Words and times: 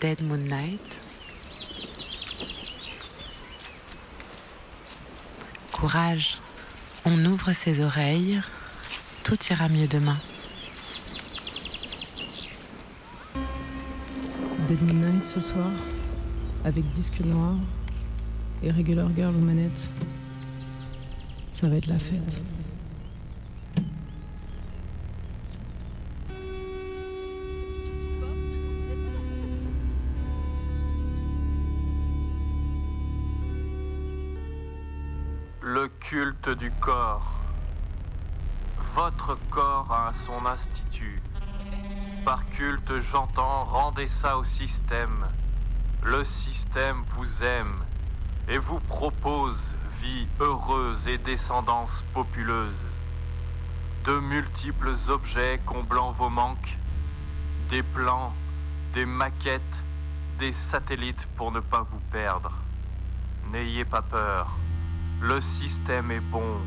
Dead 0.00 0.22
Moonlight. 0.22 1.00
Courage, 5.72 6.38
on 7.04 7.24
ouvre 7.24 7.52
ses 7.52 7.84
oreilles, 7.84 8.40
tout 9.24 9.36
ira 9.50 9.68
mieux 9.68 9.88
demain. 9.88 10.18
Dead 14.68 14.80
Moonlight 14.82 15.24
ce 15.24 15.40
soir, 15.40 15.70
avec 16.64 16.88
disque 16.90 17.18
noir 17.20 17.56
et 18.62 18.70
Regular 18.70 19.08
Girl 19.16 19.34
aux 19.34 19.40
manettes. 19.40 19.90
Ça 21.50 21.68
va 21.68 21.74
être 21.74 21.86
la 21.86 21.98
fête. 21.98 22.40
Votre 39.00 39.38
corps 39.50 39.92
a 39.92 40.12
son 40.26 40.44
institut. 40.44 41.22
Par 42.24 42.44
culte, 42.50 43.00
j'entends, 43.00 43.62
rendez 43.62 44.08
ça 44.08 44.36
au 44.36 44.42
système. 44.42 45.24
Le 46.02 46.24
système 46.24 47.04
vous 47.14 47.44
aime 47.44 47.84
et 48.48 48.58
vous 48.58 48.80
propose 48.80 49.56
vie 50.02 50.26
heureuse 50.40 51.06
et 51.06 51.16
descendance 51.16 52.02
populeuse. 52.12 52.82
De 54.04 54.18
multiples 54.18 54.96
objets 55.08 55.60
comblant 55.64 56.10
vos 56.10 56.28
manques, 56.28 56.76
des 57.70 57.84
plans, 57.84 58.32
des 58.94 59.06
maquettes, 59.06 59.62
des 60.40 60.52
satellites 60.52 61.28
pour 61.36 61.52
ne 61.52 61.60
pas 61.60 61.86
vous 61.88 62.00
perdre. 62.10 62.50
N'ayez 63.52 63.84
pas 63.84 64.02
peur, 64.02 64.56
le 65.20 65.40
système 65.40 66.10
est 66.10 66.18
bon. 66.32 66.58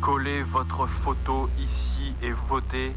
Collez 0.00 0.42
votre 0.42 0.86
photo 0.86 1.50
ici 1.58 2.14
et 2.22 2.30
votez. 2.30 2.94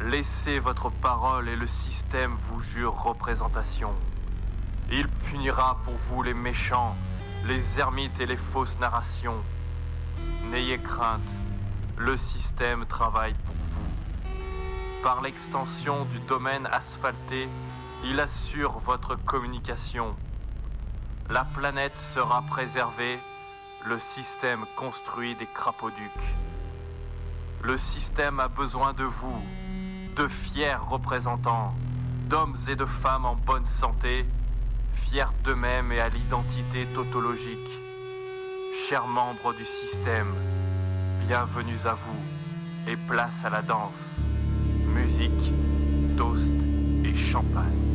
Laissez 0.00 0.60
votre 0.60 0.90
parole 0.90 1.48
et 1.48 1.56
le 1.56 1.66
système 1.66 2.36
vous 2.48 2.60
jure 2.60 2.94
représentation. 3.02 3.90
Il 4.92 5.08
punira 5.08 5.78
pour 5.84 5.94
vous 6.08 6.22
les 6.22 6.34
méchants, 6.34 6.94
les 7.46 7.78
ermites 7.78 8.20
et 8.20 8.26
les 8.26 8.36
fausses 8.36 8.78
narrations. 8.78 9.42
N'ayez 10.50 10.78
crainte, 10.78 11.20
le 11.96 12.16
système 12.16 12.86
travaille 12.86 13.34
pour 13.44 13.54
vous. 13.54 15.02
Par 15.02 15.22
l'extension 15.22 16.04
du 16.04 16.18
domaine 16.20 16.66
asphalté, 16.66 17.48
il 18.04 18.20
assure 18.20 18.78
votre 18.84 19.16
communication. 19.16 20.14
La 21.30 21.44
planète 21.44 21.96
sera 22.14 22.42
préservée, 22.42 23.18
le 23.86 23.98
système 23.98 24.64
construit 24.76 25.34
des 25.36 25.46
crapauducs. 25.46 25.94
Le 27.62 27.78
système 27.78 28.40
a 28.40 28.48
besoin 28.48 28.92
de 28.92 29.04
vous, 29.04 29.42
de 30.16 30.28
fiers 30.28 30.76
représentants, 30.88 31.74
d'hommes 32.28 32.56
et 32.68 32.76
de 32.76 32.84
femmes 32.84 33.24
en 33.24 33.34
bonne 33.34 33.66
santé, 33.66 34.26
fiers 34.94 35.32
d'eux-mêmes 35.44 35.92
et 35.92 36.00
à 36.00 36.08
l'identité 36.08 36.86
tautologique. 36.94 37.58
Chers 38.88 39.06
membres 39.06 39.54
du 39.54 39.64
système, 39.64 40.32
bienvenue 41.26 41.78
à 41.84 41.94
vous 41.94 42.90
et 42.90 42.96
place 42.96 43.44
à 43.44 43.50
la 43.50 43.62
danse. 43.62 43.92
Musique, 44.86 45.52
toast 46.16 46.52
et 47.04 47.16
champagne. 47.16 47.87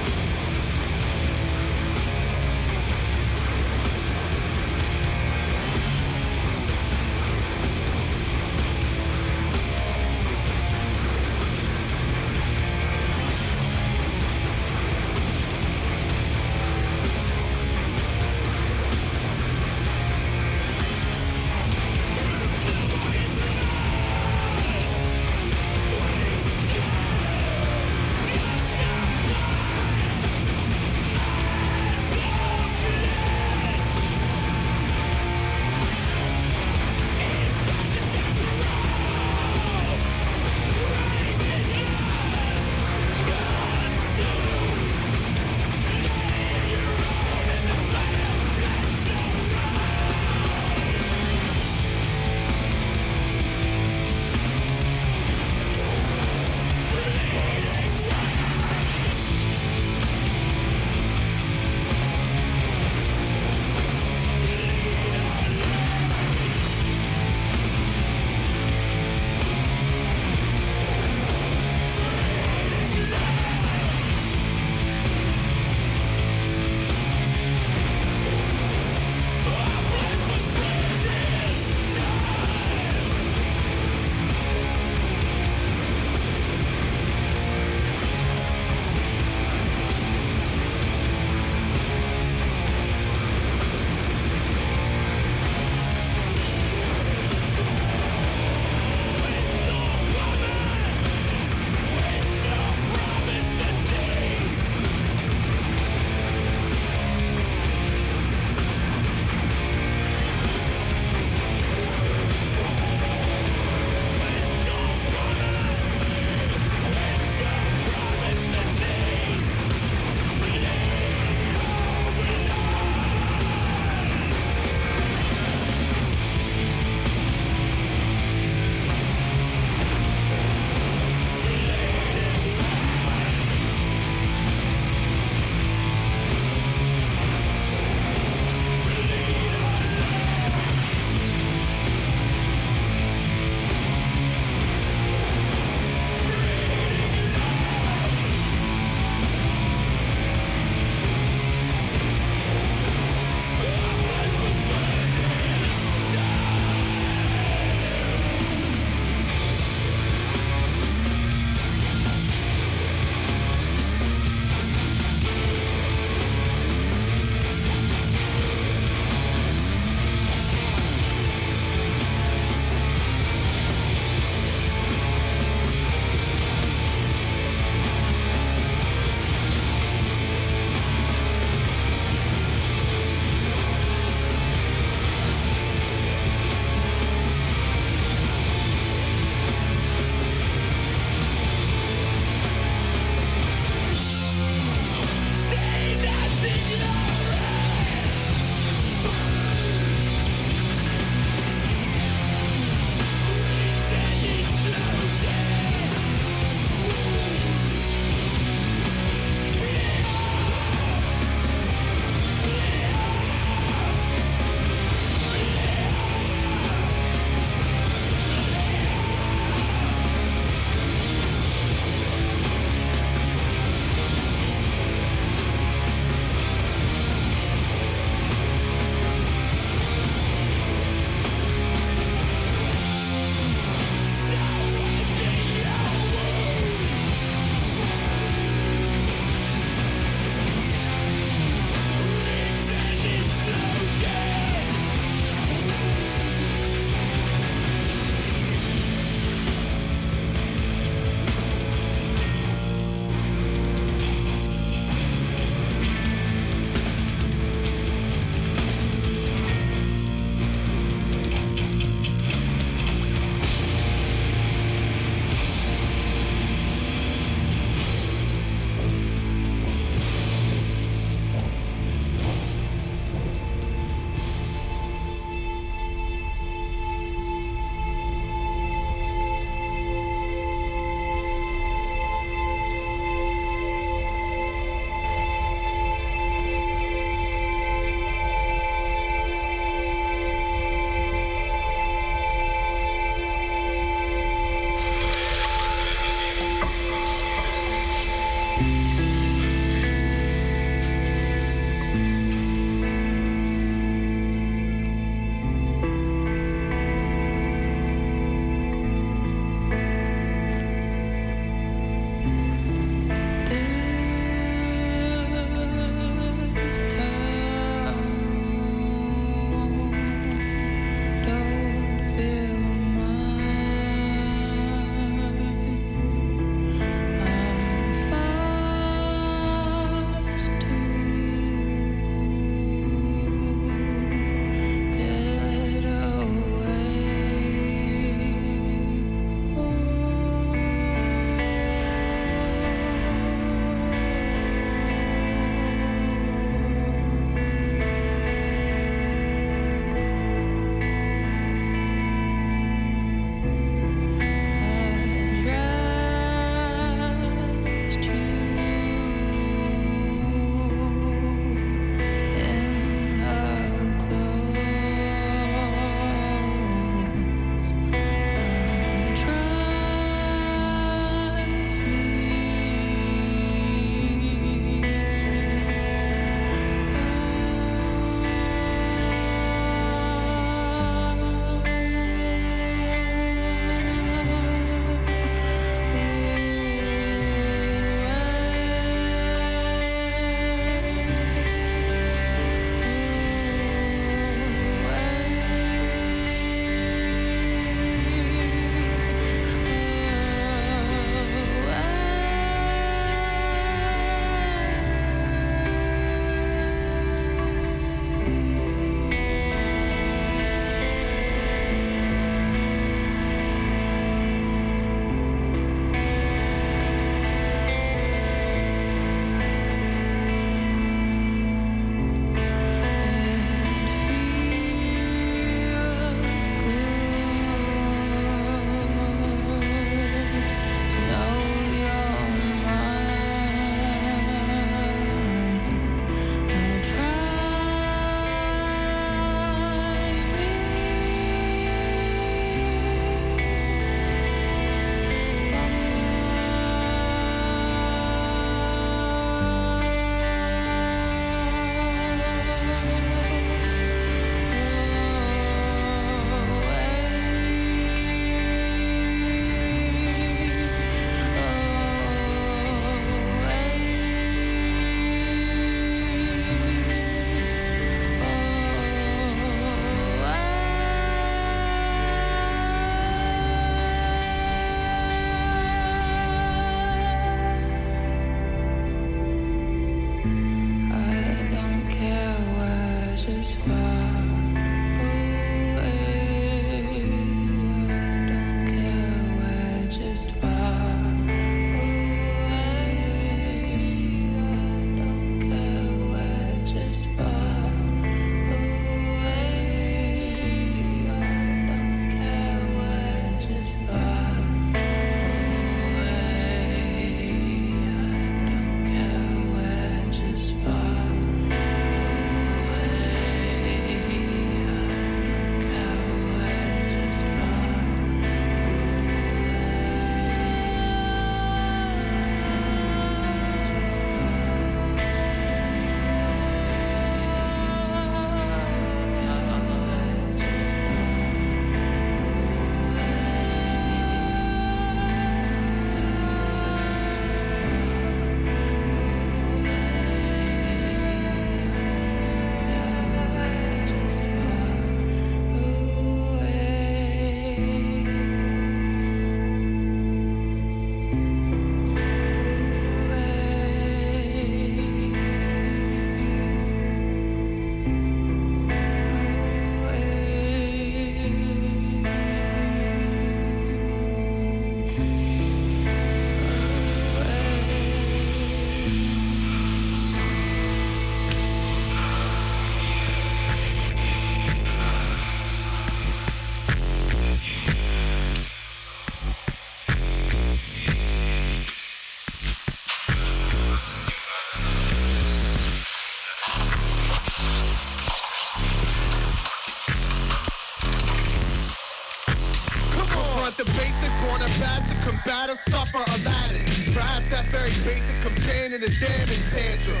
Combative, 595.04 595.58
suffer 595.58 596.02
Aladdin. 596.16 596.64
Perhaps 596.94 597.28
that 597.28 597.44
very 597.52 597.72
basic 597.84 598.16
companion 598.22 598.80
to 598.80 598.90
damage 598.98 599.44
tantrum. 599.52 600.00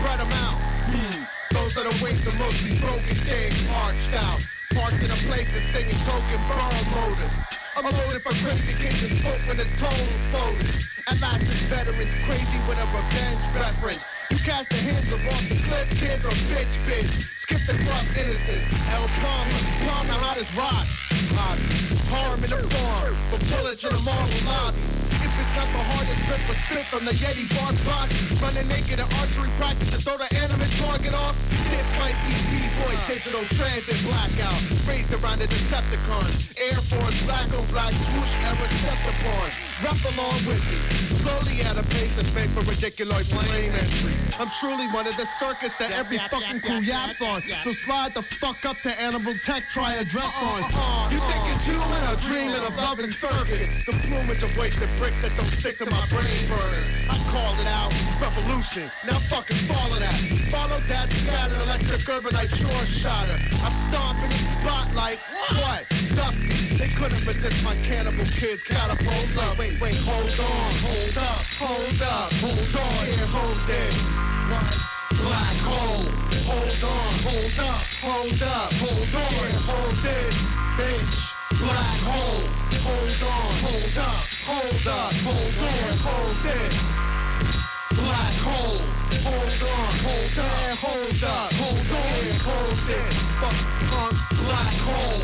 Spread 0.00 0.20
them 0.20 0.32
out. 0.44 0.58
Hmm. 0.88 1.54
Those 1.54 1.76
are 1.76 1.84
the 1.84 1.96
wings 2.02 2.26
of 2.26 2.38
mostly 2.38 2.78
broken 2.80 3.16
things 3.28 3.56
arched 3.84 4.14
out. 4.14 4.40
Parked 4.74 5.02
in 5.04 5.10
a 5.10 5.20
place 5.28 5.48
that's 5.52 5.68
singing 5.72 6.00
token 6.08 6.40
borrow 6.48 6.82
motive. 6.96 7.57
I'm 7.78 7.94
loaded 7.94 8.22
for 8.26 8.34
crazy 8.42 8.74
kids 8.74 8.98
and 9.06 9.20
spoke 9.22 9.38
when 9.46 9.56
the 9.56 9.68
tone 9.78 10.10
folded. 10.34 10.66
At 11.06 11.22
last, 11.22 11.46
this 11.46 11.62
veteran's 11.70 12.10
crazy 12.26 12.58
with 12.66 12.74
a 12.74 12.86
revenge 12.90 13.38
reference. 13.54 14.02
You 14.34 14.38
cast 14.42 14.68
the 14.70 14.82
hands 14.82 15.06
of 15.14 15.22
off 15.30 15.46
the 15.46 15.62
cliff, 15.62 15.86
kids 15.94 16.26
or 16.26 16.34
bitch 16.50 16.74
bitch. 16.90 17.06
Skip 17.38 17.62
the 17.70 17.78
cross 17.86 18.10
innocence. 18.18 18.66
El 18.90 19.06
Palmer, 19.22 19.62
palm 19.86 20.06
the 20.10 20.18
hottest 20.18 20.50
rocks. 20.58 20.90
Harm 22.10 22.42
in 22.42 22.50
the 22.50 22.66
farm, 22.66 23.14
for 23.30 23.38
bullets 23.46 23.84
in 23.84 23.94
the 23.94 24.02
marble 24.02 24.42
lobbies. 24.42 24.82
If 25.22 25.30
it's 25.38 25.54
not 25.54 25.70
the 25.70 25.84
hardest 25.94 26.20
grip 26.26 26.42
for 26.50 26.58
spit 26.66 26.86
from 26.90 27.04
the 27.04 27.14
Yeti 27.14 27.46
bar 27.54 27.70
box, 27.86 28.10
running 28.42 28.66
naked 28.66 28.98
at 28.98 29.06
archery 29.22 29.50
practice 29.54 29.90
to 29.94 30.02
throw 30.02 30.18
the 30.18 30.26
animate 30.34 30.72
target 30.82 31.14
off. 31.14 31.36
This 31.70 31.88
might 31.98 32.18
be 32.26 32.34
B-boy 32.50 32.94
digital 33.06 33.44
transit 33.56 33.98
blackout. 34.04 34.60
Raised 34.86 35.12
around 35.12 35.40
the 35.40 35.48
Decepticons. 35.48 36.48
Air 36.56 36.80
Force 36.90 37.22
black 37.24 37.52
on 37.52 37.66
black 37.66 37.92
swoosh 37.92 38.34
ever 38.48 38.68
stepped 38.80 39.06
upon. 39.12 39.46
Rap 39.84 40.00
along 40.14 40.38
with 40.46 40.62
me. 40.70 40.78
Slowly 41.22 41.60
at 41.62 41.76
a 41.76 41.82
pace 41.94 42.14
that's 42.16 42.32
made 42.34 42.50
for 42.50 42.62
ridiculous 42.62 43.28
flame 43.28 43.72
entry. 43.72 44.14
I'm 44.38 44.50
truly 44.60 44.86
one 44.88 45.06
of 45.06 45.16
the 45.16 45.26
circus 45.26 45.74
that 45.78 45.90
every 45.92 46.18
fucking 46.18 46.60
crew 46.60 46.80
yaps 46.80 47.20
on. 47.20 47.42
So 47.64 47.72
slide 47.72 48.14
the 48.14 48.22
fuck 48.22 48.64
up 48.64 48.78
to 48.82 48.90
Animal 49.00 49.34
Tech, 49.44 49.64
try 49.68 49.94
a 49.94 50.04
dress 50.04 50.24
uh-huh, 50.24 50.46
on. 50.46 50.62
Uh-huh, 50.62 51.10
you 51.10 51.18
think 51.18 51.42
it's 51.54 51.68
uh-huh. 51.68 51.74
human 51.74 52.02
or 52.06 52.16
dreaming 52.22 52.64
of 52.64 52.76
loving 52.76 53.10
circuits? 53.10 53.84
The 53.86 53.92
plumage 54.06 54.42
of 54.42 54.56
wasted 54.56 54.88
bricks 54.98 55.20
that 55.22 55.36
don't 55.36 55.50
stick 55.50 55.78
to 55.78 55.90
my 55.90 56.06
brain 56.06 56.46
burners. 56.48 56.86
I 57.10 57.18
call 57.34 57.52
it 57.58 57.66
out, 57.66 57.90
revolution. 58.22 58.90
Now 59.06 59.18
fucking 59.18 59.58
follow 59.66 59.98
that. 59.98 60.14
Follow 60.54 60.78
that 60.86 61.10
scattered 61.10 61.57
electric 61.62 62.00
urbanite 62.08 62.54
shore 62.54 62.86
shotter. 62.86 63.38
I 63.62 63.70
stomp 63.88 64.22
in 64.22 64.30
the 64.30 64.42
spotlight. 64.60 65.18
What? 65.60 65.84
Dusty. 66.14 66.76
They 66.76 66.88
couldn't 66.88 67.24
resist 67.26 67.62
my 67.64 67.74
cannibal 67.86 68.24
kids 68.26 68.62
catapult 68.62 69.36
up. 69.38 69.58
Wait, 69.58 69.80
wait, 69.80 69.96
hold 69.96 70.30
on, 70.38 70.70
hold 70.86 71.18
up, 71.18 71.42
hold 71.58 72.02
up, 72.02 72.32
hold 72.38 72.76
on, 72.76 73.02
yeah, 73.08 73.26
hold 73.34 73.58
this. 73.66 73.96
Black 75.22 75.56
hole. 75.66 76.06
Hold 76.48 76.84
on, 76.84 77.12
hold 77.26 77.58
up, 77.60 77.82
hold 78.00 78.42
up, 78.42 78.72
hold 78.78 79.14
on, 79.14 79.50
hold 79.68 79.96
this, 80.06 80.34
bitch. 80.78 81.28
Black 81.58 81.98
hole. 82.06 82.58
Hold 82.86 83.22
on, 83.22 83.52
hold 83.64 83.98
up, 83.98 84.24
hold 84.46 84.86
up, 84.86 85.12
hold 85.26 85.58
on, 85.66 85.98
hold 85.98 86.36
this. 86.44 87.17
Black 87.94 88.34
hole. 88.44 88.80
Hold 89.24 89.62
on, 89.62 89.94
hold 90.04 90.38
up, 90.38 90.78
hold 90.78 91.24
up, 91.24 91.52
hold 91.54 91.78
on, 91.78 92.28
hold 92.44 92.76
this. 92.86 93.08
Fuck 93.40 93.58
on 93.96 94.12
black 94.44 94.74
hole. 94.84 95.22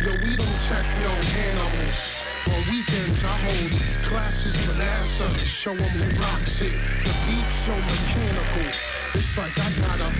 Yo, 0.00 0.12
we 0.22 0.36
don't 0.36 0.60
check 0.66 0.86
no 1.02 1.12
animals. 1.34 1.96
On 2.46 2.60
weekends, 2.70 3.24
I 3.24 3.26
hold 3.26 3.72
classes 4.04 4.54
for 4.56 4.72
NASA. 4.72 5.28
Show 5.44 5.74
them 5.74 5.82
who 5.82 6.22
rocks 6.22 6.60
it. 6.60 6.72
The 7.02 7.12
beat's 7.26 7.52
so 7.52 7.74
mechanical. 7.74 8.89
It's 9.12 9.36
like 9.36 9.58
I 9.58 9.70
gotta 9.82 10.10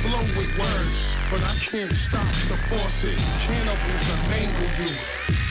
flow 0.00 0.24
with 0.32 0.48
words, 0.56 1.14
but 1.30 1.42
I 1.44 1.54
can't 1.60 1.92
stop 1.94 2.24
the 2.48 2.56
faucet. 2.68 3.16
Cannibals 3.44 4.04
will 4.08 4.24
mangle 4.32 4.72
you. 4.80 4.92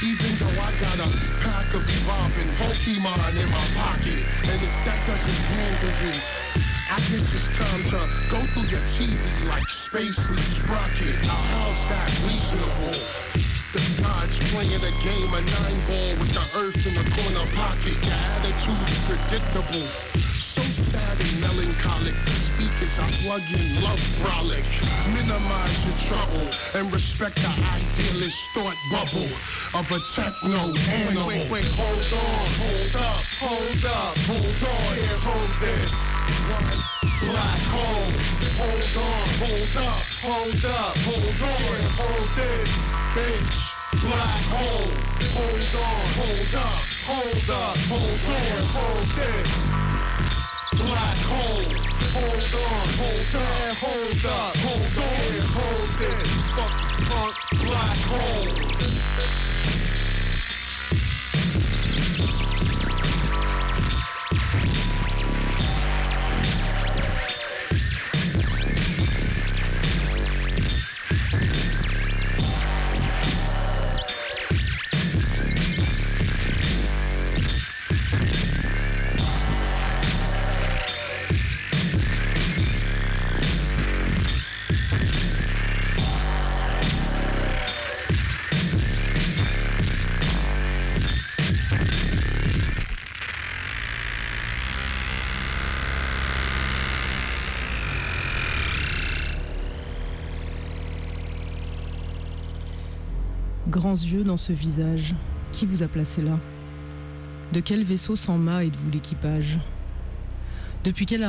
Even 0.01 0.33
though 0.41 0.57
I 0.57 0.73
got 0.81 0.97
a 1.05 1.10
pack 1.45 1.69
of 1.77 1.86
evolving 1.86 2.49
Pokemon 2.57 3.38
in 3.38 3.49
my 3.53 3.67
pocket. 3.77 4.25
And 4.49 4.57
if 4.57 4.75
that 4.86 4.97
doesn't 5.05 5.41
handle 5.53 5.93
you, 6.10 6.13
I 6.89 6.97
guess 7.13 7.29
it's 7.38 7.53
time 7.53 7.83
to 7.93 8.01
go 8.33 8.41
through 8.57 8.69
your 8.73 8.86
TV 8.89 9.21
like 9.47 9.69
Spacely 9.69 10.41
Sprocket. 10.41 11.21
Now 11.21 11.38
how's 11.53 11.86
that 11.93 12.10
reasonable? 12.25 12.97
The 13.73 14.01
gods 14.01 14.39
playing 14.49 14.73
a 14.73 14.93
game 15.05 15.33
of 15.38 15.45
nine 15.45 15.79
ball 15.86 16.17
with 16.17 16.33
the 16.33 16.45
earth 16.57 16.81
in 16.81 16.95
the 16.97 17.05
corner 17.13 17.45
pocket. 17.53 17.93
Your 18.01 18.17
attitude's 18.33 18.97
predictable. 19.05 20.16
And 21.19 21.41
melancholic. 21.41 22.13
Speakers 22.38 22.99
I 22.99 23.10
plug 23.25 23.41
in 23.49 23.82
love 23.82 23.99
brolic. 24.21 24.65
Minimize 25.13 25.86
your 25.86 25.97
trouble 26.10 26.47
and 26.75 26.91
respect 26.93 27.36
the 27.36 27.49
idealist 27.49 28.38
thought 28.53 28.77
bubble 28.91 29.30
of 29.73 29.86
a 29.89 29.99
techno 30.13 30.73
animal. 30.89 31.27
Wait, 31.27 31.49
wait, 31.49 31.65
wait, 31.65 31.65
hold 31.73 32.06
on, 32.17 32.47
hold 32.62 32.95
up, 33.01 33.23
hold 33.41 33.86
up, 33.86 34.17
hold 34.30 34.63
on, 34.73 34.93
here, 34.97 35.19
hold 35.25 35.53
this. 35.62 35.89
Black 37.25 37.62
hole, 37.73 38.13
hold 38.62 38.97
on, 39.01 39.27
hold 39.41 39.77
up, 39.86 40.06
hold 40.21 40.65
up, 40.65 40.97
hold 41.01 41.41
on, 41.45 41.82
hold 41.97 42.30
this 42.38 42.69
bitch. 43.17 43.58
Black 44.01 44.43
hole, 44.53 44.89
hold 45.34 45.73
on, 45.82 46.03
hold 46.17 46.56
up, 46.56 46.82
hold 47.10 47.49
up, 47.49 47.77
hold 47.89 48.21
on, 48.36 48.63
hold 48.73 49.08
this. 49.17 49.77
Black 50.78 51.18
hole, 51.26 51.63
hold 52.13 52.54
on, 52.54 52.88
hold 52.98 53.36
up, 53.36 53.78
hold 53.78 54.26
up, 54.26 54.56
hold 54.58 54.98
on, 54.98 55.40
hold 55.58 55.90
this. 55.98 56.22
Fuck, 56.56 56.76
fuck, 57.10 57.36
black 57.66 57.98
hole. 58.08 58.68
Yeux 103.91 104.23
dans 104.23 104.38
ce 104.38 104.54
visage. 104.54 105.15
Qui 105.52 105.65
vous 105.65 105.84
a 105.84 105.88
placé 105.88 106.21
là? 106.21 106.38
De 107.54 107.60
quel 107.60 107.84
vaisseau 107.84 108.15
sans 108.15 108.38
mât 108.38 108.65
êtes-vous 108.65 108.91
l'équipage? 108.91 109.60
Depuis 110.84 111.06
quel, 111.06 111.28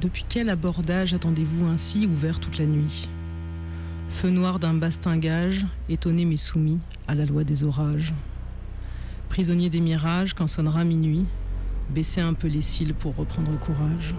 Depuis 0.00 0.24
quel 0.28 0.48
abordage 0.48 1.14
attendez-vous 1.14 1.66
ainsi 1.66 2.06
ouvert 2.06 2.40
toute 2.40 2.58
la 2.58 2.66
nuit? 2.66 3.08
Feu 4.08 4.30
noir 4.30 4.58
d'un 4.58 4.74
bastingage, 4.74 5.66
étonné 5.88 6.24
mais 6.24 6.36
soumis 6.36 6.80
à 7.06 7.14
la 7.14 7.24
loi 7.24 7.44
des 7.44 7.64
orages. 7.64 8.12
Prisonnier 9.28 9.70
des 9.70 9.80
mirages, 9.80 10.34
quand 10.34 10.48
sonnera 10.48 10.84
minuit, 10.84 11.24
baissez 11.88 12.20
un 12.20 12.34
peu 12.34 12.48
les 12.48 12.62
cils 12.62 12.94
pour 12.94 13.14
reprendre 13.16 13.58
courage. 13.58 14.14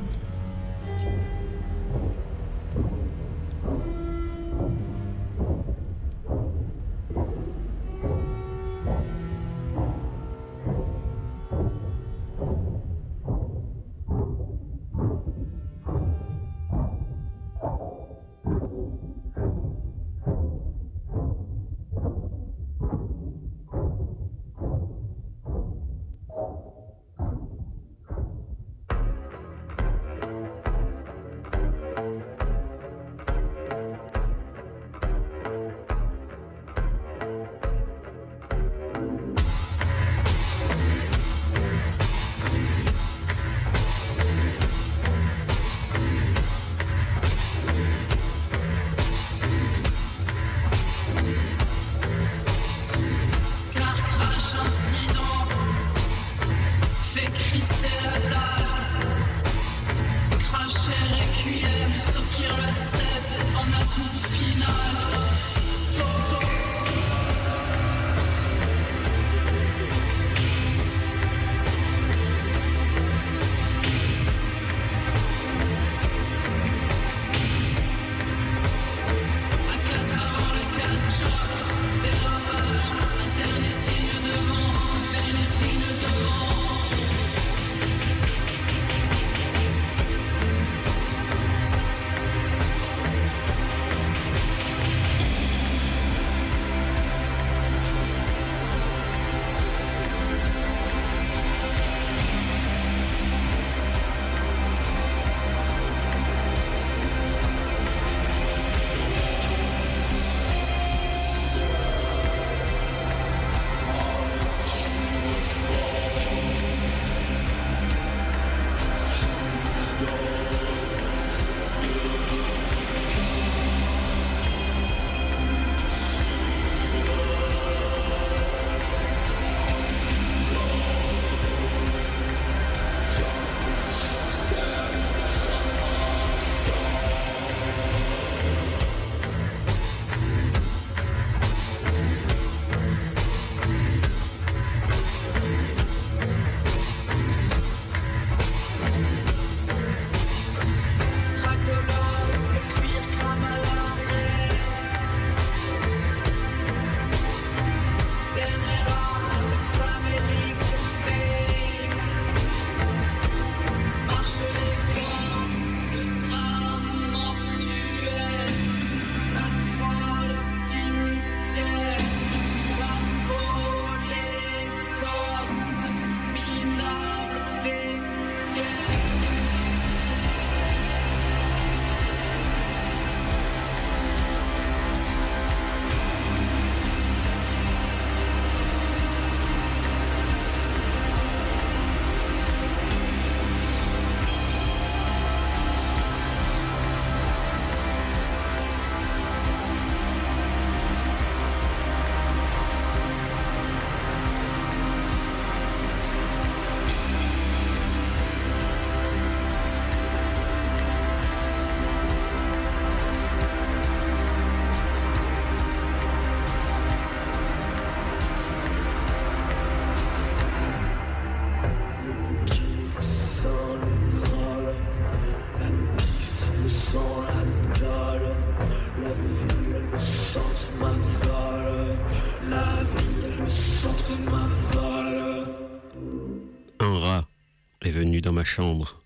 Dans 238.22 238.32
ma 238.32 238.44
chambre. 238.44 239.02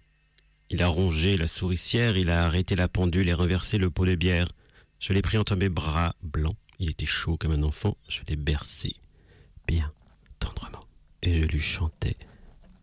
Il 0.69 0.84
a 0.84 0.88
rongé 0.88 1.38
la 1.38 1.47
souricière, 1.47 2.17
il 2.17 2.30
a 2.30 2.45
arrêté 2.45 2.75
la 2.75 2.88
pendule 2.88 3.30
et 3.30 3.34
renversé 3.34 3.78
le 3.78 3.89
pot 3.89 4.06
de 4.06 4.15
bière. 4.15 4.47
Je 4.99 5.13
l'ai 5.13 5.21
pris 5.21 5.38
entre 5.38 5.56
mes 5.56 5.69
bras 5.69 6.15
blancs. 6.21 6.56
Il 6.80 6.89
était 6.89 7.06
chaud 7.06 7.38
comme 7.38 7.51
un 7.51 7.63
enfant. 7.63 7.97
Je 8.10 8.21
l'ai 8.28 8.36
bercé, 8.36 8.95
bien 9.67 9.91
tendrement. 10.39 10.86
Et 11.21 11.41
je 11.41 11.45
lui 11.45 11.60
chantais 11.60 12.17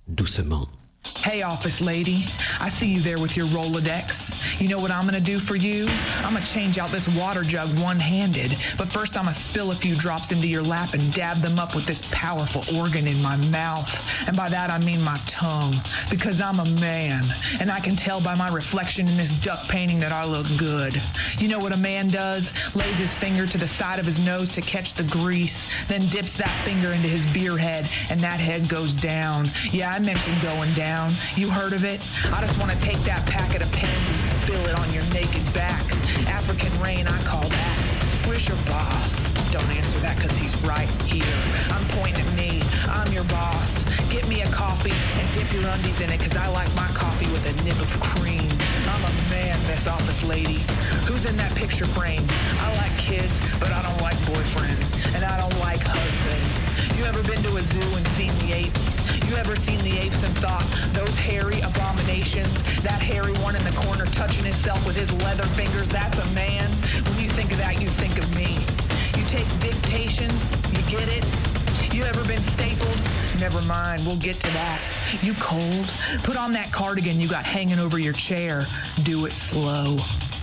doucement. 0.09 0.68
Hey, 1.05 1.43
office 1.43 1.81
lady. 1.81 2.25
I 2.61 2.69
see 2.69 2.87
you 2.87 3.01
there 3.01 3.19
with 3.19 3.37
your 3.37 3.47
Rolodex. 3.47 4.61
You 4.61 4.69
know 4.69 4.79
what 4.79 4.91
I'm 4.91 5.05
gonna 5.05 5.21
do 5.21 5.38
for 5.38 5.57
you? 5.57 5.88
I'm 6.19 6.35
gonna 6.35 6.45
change 6.45 6.79
out 6.79 6.91
this 6.91 7.09
water 7.17 7.43
jug 7.43 7.69
one-handed, 7.81 8.57
but 8.77 8.88
first 8.88 9.17
I'm 9.17 9.25
gonna 9.25 9.37
spill 9.37 9.71
a 9.71 9.75
few 9.75 9.95
drops 9.95 10.31
into 10.31 10.47
your 10.47 10.62
lap 10.62 10.95
and 10.95 11.12
dab 11.15 11.38
them 11.38 11.59
up 11.59 11.75
with 11.75 11.87
this 11.87 12.03
powerful 12.11 12.62
organ 12.77 13.07
in 13.07 13.21
my 13.23 13.37
mouth. 13.51 13.88
And 14.29 14.37
by 14.37 14.49
that 14.49 14.71
I 14.71 14.79
mean 14.79 15.01
my 15.03 15.19
tongue, 15.27 15.75
because 16.11 16.41
I'm 16.41 16.59
a 16.59 16.67
man, 16.81 17.23
and 17.61 17.71
I 17.71 17.81
can 17.81 17.97
tell 17.97 18.21
by 18.21 18.35
my 18.35 18.53
reflection 18.53 19.09
in 19.09 19.17
this 19.17 19.33
duck 19.43 19.69
painting 19.69 20.01
that 20.01 20.12
I 20.12 20.25
look 20.25 20.47
good. 20.59 21.01
You 21.38 21.49
know 21.49 21.59
what 21.61 21.73
a 21.73 21.79
man 21.79 22.11
does? 22.11 22.53
Lays 22.75 22.99
his 22.99 23.15
finger 23.15 23.47
to 23.47 23.59
the 23.59 23.69
side 23.69 23.99
of 23.99 24.07
his 24.07 24.19
nose 24.25 24.53
to 24.53 24.61
catch 24.61 24.95
the 24.95 25.05
grease, 25.05 25.69
then 25.87 26.07
dips 26.09 26.37
that 26.38 26.51
finger 26.65 26.91
into 26.93 27.09
his 27.09 27.27
beer 27.33 27.57
head, 27.57 27.88
and 28.11 28.21
that 28.21 28.41
head 28.41 28.69
goes 28.69 28.95
down. 28.95 29.49
Yeah, 29.71 29.91
I 29.91 29.99
mentioned 29.99 30.41
going 30.43 30.73
down 30.75 30.92
down. 30.93 31.11
You 31.37 31.49
heard 31.49 31.73
of 31.73 31.85
it? 31.89 32.05
I 32.37 32.45
just 32.45 32.61
want 32.61 32.71
to 32.71 32.79
take 32.85 33.01
that 33.09 33.25
packet 33.25 33.65
of 33.65 33.73
pens 33.73 34.05
and 34.13 34.21
spill 34.45 34.61
it 34.69 34.77
on 34.77 34.85
your 34.93 35.05
naked 35.17 35.41
back. 35.57 35.81
African 36.29 36.69
rain, 36.85 37.09
I 37.09 37.17
call 37.25 37.49
that. 37.49 37.77
Where's 38.29 38.45
your 38.45 38.61
boss? 38.69 39.09
Don't 39.57 39.73
answer 39.73 39.97
that 40.05 40.21
because 40.21 40.37
he's 40.37 40.53
right 40.69 40.91
here. 41.09 41.39
I'm 41.73 41.87
pointing 41.97 42.21
at 42.21 42.33
me. 42.37 42.61
I'm 42.93 43.09
your 43.09 43.25
boss. 43.33 43.89
Get 44.13 44.29
me 44.29 44.43
a 44.43 44.51
coffee 44.53 44.93
and 45.17 45.25
dip 45.33 45.49
your 45.57 45.65
undies 45.73 45.99
in 46.05 46.13
it 46.13 46.21
because 46.21 46.37
I 46.37 46.49
like 46.53 46.69
my 46.77 46.91
coffee 46.93 47.31
with 47.33 47.45
a 47.49 47.55
nip 47.65 47.79
of 47.81 47.89
cream. 48.13 48.53
I'm 48.93 49.01
a 49.09 49.15
man, 49.33 49.57
Miss 49.73 49.89
Office 49.89 50.23
Lady. 50.23 50.61
Who's 51.09 51.25
in 51.25 51.37
that 51.41 51.55
picture 51.57 51.89
frame? 51.97 52.27
I 52.61 52.69
like 52.77 52.93
kids, 53.01 53.41
but 53.57 53.73
I 53.73 53.81
don't 53.81 54.01
like 54.05 54.19
boyfriends. 54.29 54.93
And 55.17 55.25
I 55.25 55.41
don't 55.41 55.57
like 55.65 55.81
husbands. 55.81 56.57
You 57.01 57.09
ever 57.09 57.23
been 57.25 57.41
to 57.49 57.57
a 57.57 57.63
zoo 57.63 57.89
and 57.97 58.07
seen 58.09 58.33
the 58.45 58.53
apes? 58.53 59.02
You 59.33 59.38
ever 59.38 59.57
seen 59.57 59.79
the 59.79 59.97
apes 59.97 60.23
and 60.23 60.37
thought, 60.37 60.62
those 60.92 61.16
hairy 61.16 61.59
abominations, 61.62 62.62
that 62.83 63.01
hairy 63.01 63.33
one 63.38 63.57
in 63.57 63.64
the 63.64 63.71
corner 63.71 64.05
touching 64.05 64.45
himself 64.45 64.87
with 64.87 64.95
his 64.95 65.11
leather 65.25 65.47
fingers, 65.57 65.88
that's 65.88 66.18
a 66.18 66.27
man? 66.35 66.71
When 67.09 67.18
you 67.18 67.31
think 67.31 67.51
of 67.51 67.57
that, 67.57 67.81
you 67.81 67.88
think 67.88 68.18
of 68.18 68.29
me. 68.37 68.61
You 69.18 69.25
take 69.25 69.49
dictations, 69.59 70.51
you 70.68 70.83
get 70.85 71.09
it? 71.09 71.25
You 71.95 72.05
ever 72.05 72.23
been 72.29 72.42
stapled? 72.42 73.01
Never 73.40 73.62
mind, 73.62 74.05
we'll 74.05 74.18
get 74.18 74.37
to 74.37 74.49
that. 74.49 74.83
You 75.23 75.33
cold? 75.40 75.90
Put 76.25 76.37
on 76.37 76.53
that 76.53 76.71
cardigan 76.71 77.18
you 77.18 77.27
got 77.27 77.47
hanging 77.47 77.79
over 77.79 77.99
your 77.99 78.12
chair. 78.12 78.66
Do 79.03 79.25
it 79.25 79.33
slow. 79.33 79.97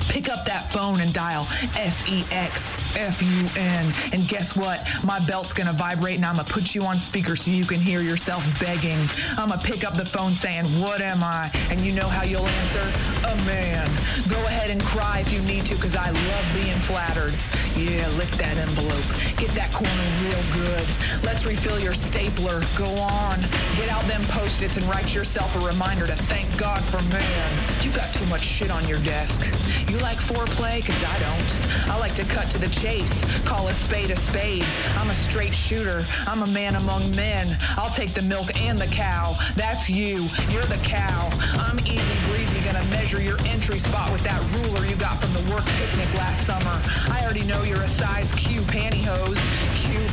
Pick 0.10 0.28
up 0.28 0.44
that 0.46 0.72
phone 0.72 1.02
and 1.02 1.14
dial 1.14 1.48
S-E-X 1.78 2.96
F-U-N. 2.96 3.94
And 4.12 4.28
guess 4.28 4.56
what? 4.56 4.88
My 5.06 5.20
belt's 5.26 5.54
gonna 5.54 5.74
vibrate 5.74 6.16
and 6.16 6.26
I'm 6.26 6.38
gonna 6.38 6.48
put 6.48 6.74
you 6.74 6.84
on 6.84 6.98
speaker 6.98 7.36
so 7.36 7.52
you 7.52 7.66
can 7.66 7.80
hear 7.80 8.02
yourself 8.02 8.44
begging. 8.60 9.00
I'm 9.38 9.50
gonna 9.50 9.62
pick 9.62 9.84
up 9.84 9.94
the 9.96 10.06
phone 10.06 10.34
saying, 10.34 10.66
what 10.82 11.02
am 11.02 11.24
I? 11.24 11.52
And 11.70 11.80
you 11.82 11.94
know 11.94 12.08
how 12.08 12.24
you'll 12.24 12.48
answer? 12.48 12.82
A 13.28 13.36
man. 13.46 13.86
Go 14.28 14.40
ahead 14.48 14.70
and 14.70 14.82
cry 14.82 15.20
if 15.20 15.32
you 15.32 15.42
need 15.42 15.66
to 15.68 15.76
because 15.76 15.96
I 15.96 16.10
love 16.10 16.46
being 16.54 16.80
flattered. 16.90 17.34
Yeah, 17.78 18.08
lick 18.18 18.30
that 18.42 18.58
envelope. 18.58 19.06
Get 19.38 19.54
that 19.56 19.72
corner 19.72 19.94
real 20.26 20.44
good. 20.52 20.86
Let's 21.24 21.46
refill 21.46 21.80
your 21.80 21.94
stapler. 21.94 22.62
Go 22.76 22.90
on. 23.00 23.40
Get 23.78 23.90
out 23.90 24.04
them 24.04 24.22
post-its 24.30 24.76
and 24.78 24.86
write 24.86 25.14
yourself 25.14 25.56
a 25.56 25.66
reminder 25.66 26.08
to 26.08 26.16
thank 26.16 26.50
God 26.58 26.84
for 26.86 27.02
man. 27.14 27.50
You 27.82 27.92
got 27.92 28.12
too 28.14 28.26
much 28.26 28.42
shit 28.42 28.72
on 28.72 28.86
your 28.88 29.00
desk. 29.00 29.40
You 29.88 29.99
like 30.02 30.18
foreplay? 30.18 30.78
Because 30.78 31.04
I 31.04 31.20
don't. 31.20 31.90
I 31.90 31.98
like 32.00 32.16
to 32.16 32.24
cut 32.26 32.48
to 32.52 32.58
the 32.58 32.70
chase. 32.70 33.24
Call 33.46 33.68
a 33.68 33.74
spade 33.74 34.12
a 34.12 34.16
spade. 34.16 34.66
I'm 34.98 35.10
a 35.10 35.16
straight 35.16 35.54
shooter. 35.54 36.04
I'm 36.28 36.44
a 36.44 36.48
man 36.48 36.76
among 36.76 37.16
men. 37.16 37.58
I'll 37.78 37.94
take 37.94 38.14
the 38.14 38.22
milk 38.22 38.56
and 38.58 38.78
the 38.78 38.88
cow. 38.88 39.36
That's 39.56 39.90
you. 39.90 40.28
You're 40.50 40.70
the 40.70 40.80
cow. 40.84 41.30
I'm 41.60 41.80
easy 41.80 42.18
breezy 42.30 42.60
gonna 42.66 42.86
measure 42.92 43.22
your 43.22 43.40
entry 43.46 43.80
spot 43.80 44.12
with 44.12 44.24
that 44.24 44.40
ruler 44.58 44.86
you 44.86 44.96
got 44.96 45.20
from 45.20 45.34
the 45.34 45.54
work 45.54 45.66
picnic 45.66 46.14
last 46.16 46.46
summer. 46.46 46.82
I 47.12 47.22
already 47.24 47.44
know 47.46 47.64
you're 47.64 47.82
a 47.82 47.90
size 47.90 48.32
Q 48.34 48.62
pantyhose. 48.62 49.40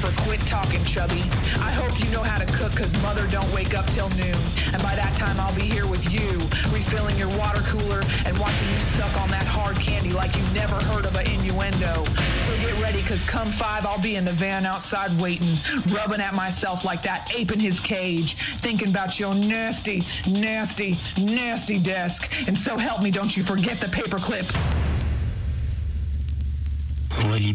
For 0.07 0.23
quit 0.23 0.41
talking 0.47 0.85
chubby. 0.85 1.19
I 1.59 1.75
hope 1.75 1.99
you 1.99 2.09
know 2.13 2.23
how 2.23 2.39
to 2.39 2.47
cook 2.53 2.77
cause 2.77 2.95
mother 3.03 3.27
don't 3.27 3.53
wake 3.53 3.75
up 3.75 3.85
till 3.87 4.09
noon. 4.11 4.39
And 4.71 4.81
by 4.81 4.95
that 4.95 5.13
time 5.19 5.35
I'll 5.41 5.55
be 5.57 5.63
here 5.67 5.89
with 5.89 6.07
you, 6.13 6.39
refilling 6.71 7.19
your 7.19 7.31
water 7.37 7.61
cooler 7.63 8.03
and 8.25 8.39
watching 8.39 8.69
you 8.69 8.79
suck 8.95 9.21
on 9.21 9.31
that 9.31 9.47
hard 9.47 9.75
candy 9.81 10.11
like 10.11 10.37
you've 10.37 10.55
never 10.55 10.77
heard 10.77 11.07
of 11.07 11.17
an 11.17 11.27
innuendo. 11.27 12.05
So 12.47 12.57
get 12.63 12.81
ready, 12.81 13.03
cause 13.03 13.21
come 13.27 13.49
five, 13.49 13.85
I'll 13.85 14.01
be 14.01 14.15
in 14.15 14.25
the 14.25 14.31
van 14.31 14.65
outside 14.65 15.11
waiting, 15.21 15.57
rubbing 15.91 16.21
at 16.21 16.37
myself 16.37 16.85
like 16.85 17.03
that 17.03 17.29
ape 17.35 17.51
in 17.51 17.59
his 17.59 17.81
cage, 17.81 18.37
thinking 18.63 18.91
about 18.91 19.19
your 19.19 19.35
nasty, 19.35 20.05
nasty, 20.31 20.95
nasty 21.19 21.81
desk. 21.81 22.33
And 22.47 22.57
so 22.57 22.79
help 22.79 23.03
me, 23.03 23.11
don't 23.11 23.37
you 23.37 23.43
forget 23.43 23.79
the 23.81 23.89
paper 23.89 24.19
clips. 24.19 24.55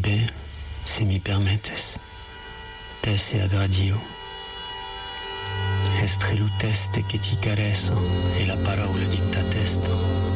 Bene, 0.01 0.29
se 0.83 1.05
mi 1.05 1.19
permettes, 1.19 1.95
t'esse 3.01 3.41
ad 3.41 3.53
agio. 3.53 3.99
Est 6.03 6.21
reluteste 6.23 7.03
che 7.07 7.19
ci 7.19 7.35
caresso 7.39 7.99
e 8.37 8.45
la 8.45 8.57
parola 8.57 9.03
ditta 9.05 9.41
testo. 9.43 10.31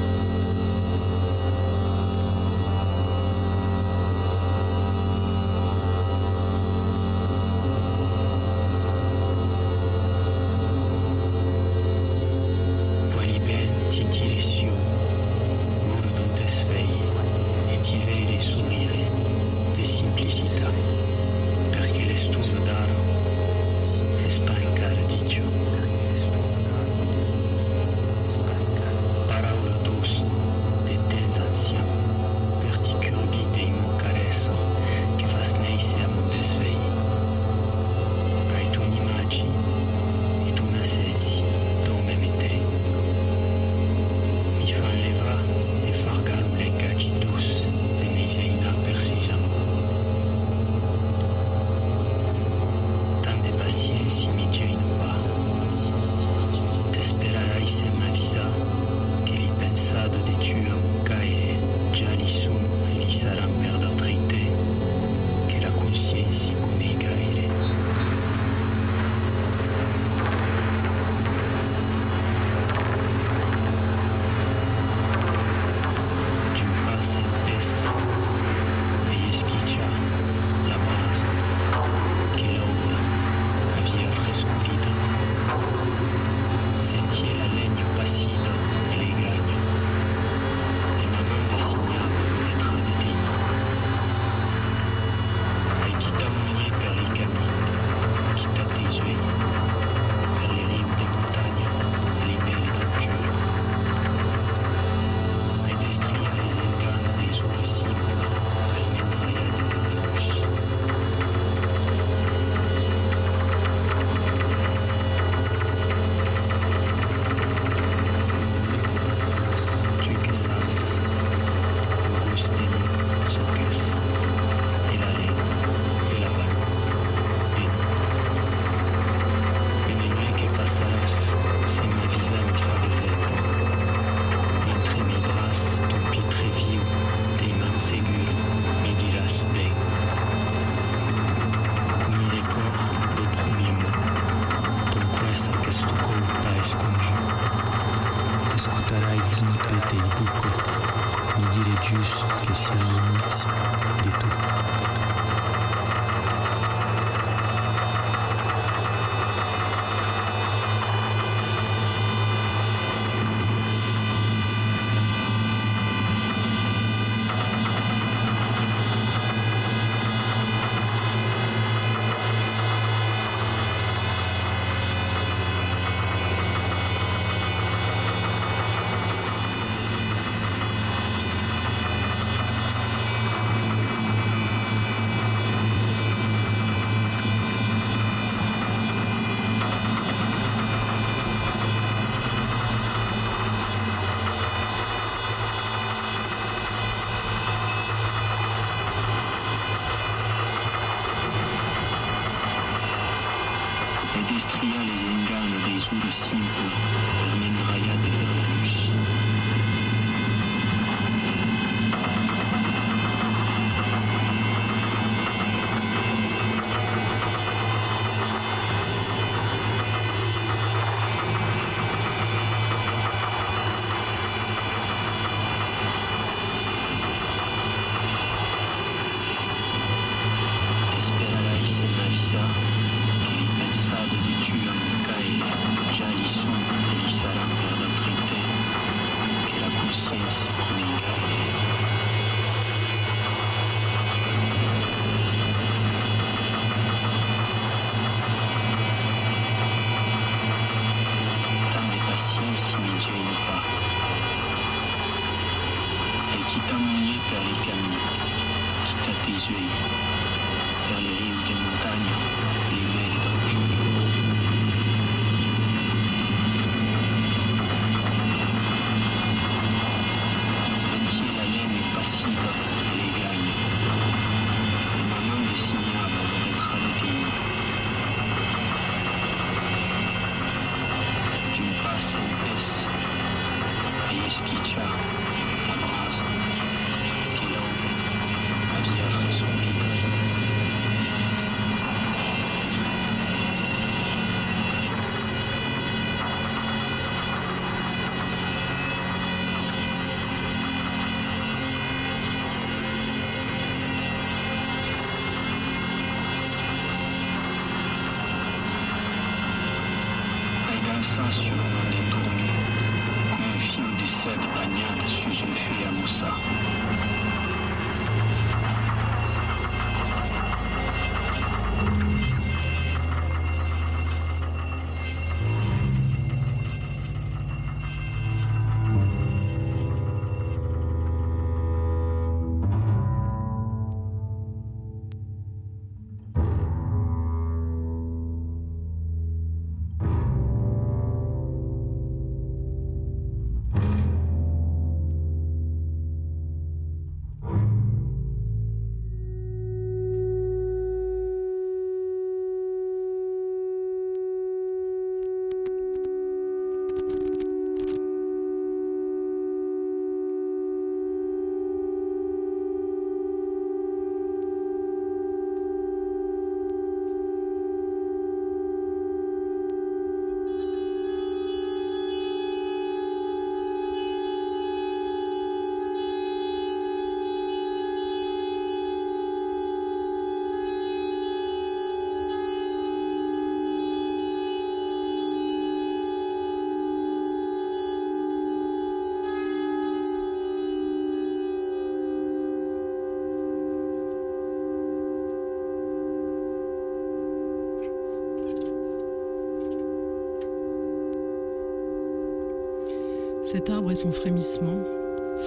Cet 403.55 403.69
arbre 403.69 403.89
et 403.89 403.95
son 403.95 404.11
frémissement, 404.11 404.83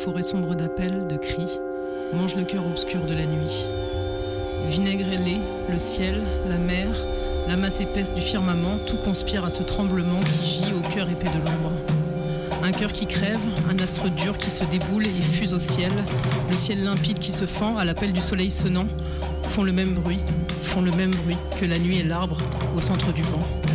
forêt 0.02 0.22
sombre 0.22 0.54
d'appels, 0.54 1.06
de 1.08 1.18
cris, 1.18 1.58
mange 2.14 2.36
le 2.36 2.44
cœur 2.44 2.66
obscur 2.66 3.04
de 3.04 3.12
la 3.12 3.26
nuit. 3.26 3.66
Vinaigre 4.70 5.04
et 5.12 5.18
lait, 5.18 5.40
le 5.70 5.78
ciel, 5.78 6.14
la 6.48 6.56
mer, 6.56 6.86
la 7.46 7.56
masse 7.56 7.82
épaisse 7.82 8.14
du 8.14 8.22
firmament, 8.22 8.78
tout 8.86 8.96
conspire 8.96 9.44
à 9.44 9.50
ce 9.50 9.62
tremblement 9.62 10.20
qui 10.20 10.46
gît 10.46 10.72
au 10.72 10.80
cœur 10.88 11.10
épais 11.10 11.28
de 11.28 11.36
l'ombre. 11.36 11.70
Un 12.62 12.72
cœur 12.72 12.94
qui 12.94 13.04
crève, 13.04 13.40
un 13.70 13.78
astre 13.78 14.08
dur 14.08 14.38
qui 14.38 14.48
se 14.48 14.64
déboule 14.64 15.06
et 15.06 15.10
fuse 15.20 15.52
au 15.52 15.58
ciel, 15.58 15.92
le 16.50 16.56
ciel 16.56 16.84
limpide 16.84 17.18
qui 17.18 17.30
se 17.30 17.44
fend 17.44 17.76
à 17.76 17.84
l'appel 17.84 18.14
du 18.14 18.22
soleil 18.22 18.50
sonnant, 18.50 18.88
font 19.42 19.64
le 19.64 19.72
même 19.72 19.92
bruit, 19.92 20.20
font 20.62 20.80
le 20.80 20.92
même 20.92 21.14
bruit 21.14 21.36
que 21.60 21.66
la 21.66 21.78
nuit 21.78 21.98
et 21.98 22.04
l'arbre 22.04 22.38
au 22.74 22.80
centre 22.80 23.12
du 23.12 23.20
vent. 23.20 23.67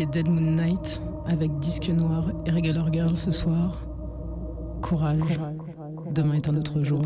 Dead 0.00 0.26
Moon 0.26 0.56
Night 0.56 1.02
avec 1.26 1.50
Disque 1.58 1.90
Noir 1.90 2.24
et 2.46 2.50
Regular 2.50 2.90
Girl 2.90 3.14
ce 3.14 3.30
soir. 3.30 3.86
Courage. 4.80 5.38
demain 6.10 6.34
est 6.34 6.48
un 6.48 6.56
autre 6.56 6.80
jour. 6.80 7.02